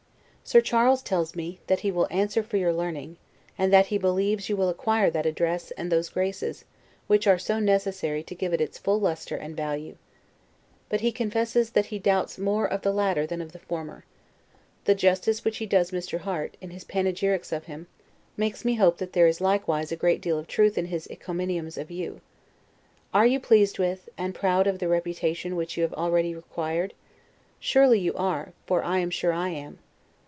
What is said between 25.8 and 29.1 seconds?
have already acquired? Surely you are, for I